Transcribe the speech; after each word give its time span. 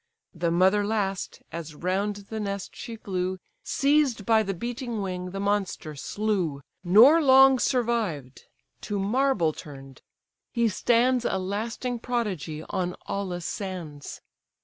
The 0.33 0.49
mother 0.49 0.83
last, 0.83 1.43
as 1.51 1.75
round 1.75 2.15
the 2.31 2.39
nest 2.39 2.75
she 2.75 2.95
flew, 2.95 3.37
Seized 3.63 4.25
by 4.25 4.41
the 4.41 4.55
beating 4.55 4.99
wing, 5.03 5.29
the 5.29 5.39
monster 5.39 5.93
slew; 5.95 6.63
Nor 6.83 7.21
long 7.21 7.59
survived: 7.59 8.45
to 8.81 8.97
marble 8.97 9.53
turn'd, 9.53 10.01
he 10.51 10.69
stands 10.69 11.23
A 11.23 11.37
lasting 11.37 11.99
prodigy 11.99 12.63
on 12.67 12.95
Aulis' 13.05 13.45
sands. 13.45 14.21